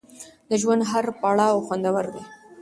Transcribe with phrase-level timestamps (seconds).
[0.49, 2.23] د ژوند هر پړاو خوندور دی.